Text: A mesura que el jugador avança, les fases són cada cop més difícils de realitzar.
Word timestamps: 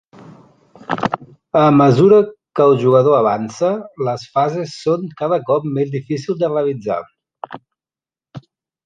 A 1.63 1.65
mesura 1.81 2.17
que 2.59 2.65
el 2.65 2.73
jugador 2.83 3.17
avança, 3.17 3.69
les 4.07 4.23
fases 4.37 4.73
són 4.87 5.05
cada 5.21 5.39
cop 5.51 5.69
més 5.77 5.93
difícils 5.97 6.41
de 6.41 6.51
realitzar. 6.55 6.99